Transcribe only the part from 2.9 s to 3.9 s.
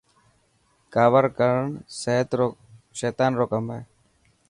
سيطن رو ڪم هي.